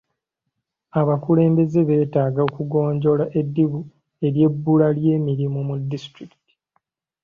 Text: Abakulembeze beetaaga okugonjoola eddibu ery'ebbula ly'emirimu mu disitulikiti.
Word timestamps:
Abakulembeze 0.99 1.79
beetaaga 1.89 2.41
okugonjoola 2.49 3.25
eddibu 3.39 3.79
ery'ebbula 4.25 4.87
ly'emirimu 4.97 5.59
mu 5.67 5.75
disitulikiti. 5.91 6.53